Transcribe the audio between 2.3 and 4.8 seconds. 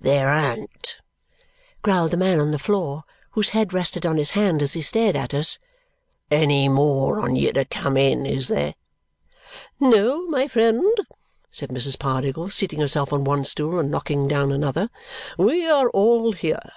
on the floor, whose head rested on his hand as